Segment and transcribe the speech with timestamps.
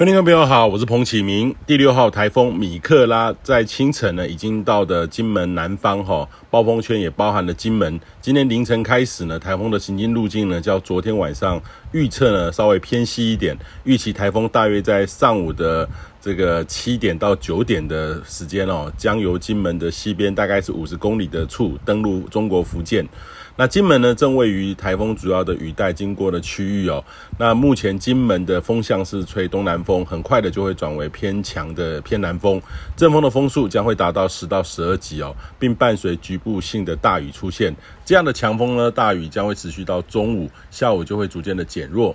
[0.00, 1.54] 各位听众朋友好，我是彭启明。
[1.66, 8.00] 第六号台风米克拉在清晨呢，已经到的金门南方哈，暴风圈也包含了金门。
[8.18, 11.60] 今天凌晨开始呢，台风的行进路径呢，较昨天晚上
[11.92, 15.86] 预测呢稍微偏西一点，预期台风大约在上午的
[16.20, 23.08] 这个七点到九点的时间哦，将由金门的西边大概是五十公里的处登陆中国福建。
[23.56, 27.02] 那金门呢，正位于台风主要的雨带经过的区域哦。
[27.38, 32.60] 那目前金门的风向是吹东南风，很快的就会转为偏强的偏南风，
[32.96, 37.74] 阵风的风速将会达到十到十二级哦，并伴随局部性的大雨出现。
[38.04, 42.14] 这样的强风呢，大雨将会持续到中午，下午就会逐渐的减弱。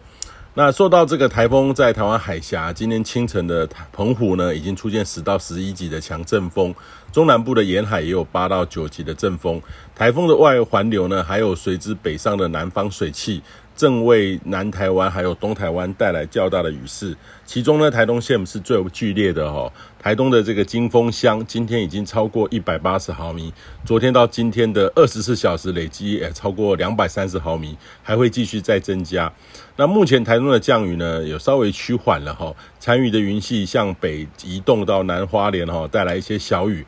[0.57, 6.73] 那说到这个台风在台湾海峡，今天清晨的澎湖呢，已经出现十到十一级的强阵风，
[7.11, 9.61] 中南部的沿海也有八到九级的阵风。
[9.93, 13.43] 台风的外环流呢，还有随之北上的南方水汽。
[13.75, 19.71] 正为南台湾还有东台湾带来较大的雨势，其中呢，台东县是最剧烈的哈。
[19.99, 29.31] 台东的这个金峰乡今天已经超过一百八十毫米，昨天到今天的二十四小时累积也超过两百三十毫米，还会继续再增加。
[29.75, 36.85] 那目前台东的降雨呢，有稍微趋缓了哈，残余的云系向北移动到南花莲哈，带来一些小雨。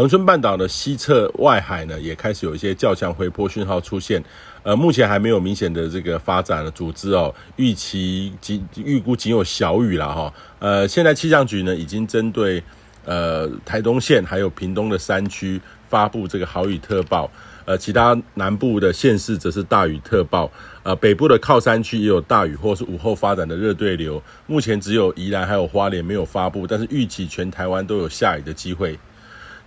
[0.00, 4.24] 恒春半岛的西侧外海呢，也开始有一些较强回波讯号出现，
[4.62, 12.62] 呃，目前还没有明显的这个发展的组织哦，预期仅预估仅有小雨了哈，呃，现在气象局呢已经针对
[13.04, 17.30] 呃台东县还有屏东的山区发布这个豪雨特报，
[17.66, 20.50] 呃，其他南部的县市则是大雨特报，
[20.82, 28.98] 呃，北部的靠山区也有大雨或是午后发展的热对流，目前只有宜兰还有花莲没有发布，但是预期全台湾都有下雨的机会。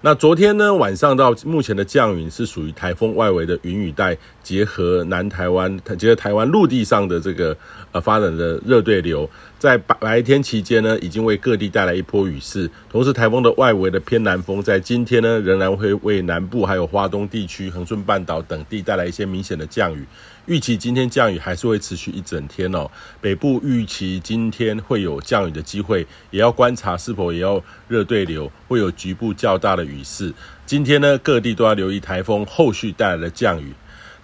[0.05, 7.55] 那昨天呢，晚上到目前的降雨是属于台风外围的云雨带，结合南台湾，结合台湾陆地上的这个
[7.93, 12.69] 呃发展的热对流，在白白天期间呢，已经为各地带来一波雨势。
[12.91, 20.05] 同时，台风的外围的偏南风在今天呢，仍然会为南部还有华东地区、恒春半岛等地带来一些明显的降雨。
[20.45, 22.91] 预期今天降雨还是会持续一整天哦。
[23.21, 30.33] 北部预期今天会有降雨的机会，也要观察是否也要热对流，会有局部较大的雨雨势。
[30.65, 33.73] 今天呢，各地都要留意台风后续带来的降雨。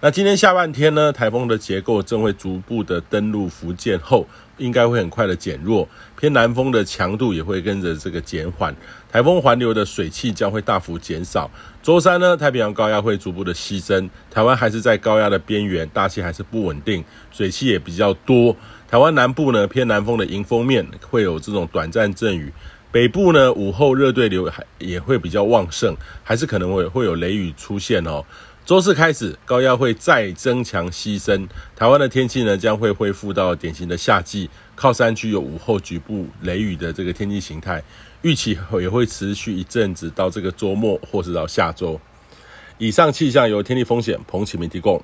[0.02, 4.26] 那今天下半天呢，台风的结构正会逐步的登陆福建后，
[4.56, 5.86] 应该会很快的减弱，
[6.18, 8.74] 偏南风的强度也会跟着这个减缓，
[9.12, 11.50] 台风环流的水汽将会大幅减少。
[11.82, 18.56] 周三呢，太平洋高压会逐步的西伸，台湾还是在高压的边缘，大气还是不稳定，水汽也比较多。
[18.88, 22.50] 台湾南部呢，偏南风的迎风面会有这种短暂阵雨，
[22.92, 28.24] 北部呢，午后热对流还也会比较旺盛，还是可能会会有雷雨出现哦。
[28.66, 37.82] 周四开始，高压会再增强西伸，台湾的天气呢将会恢复到典型的夏季，靠山区有午后局部雷雨的这个天气形态，
[38.22, 42.00] 预期也会持续一阵子到这个周末或是到下周。
[42.78, 45.02] 以上气象由天气风险彭启明提供。